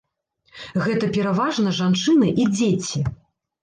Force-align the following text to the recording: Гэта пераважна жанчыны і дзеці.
Гэта 0.85 1.11
пераважна 1.19 1.77
жанчыны 1.83 2.27
і 2.41 2.53
дзеці. 2.59 3.09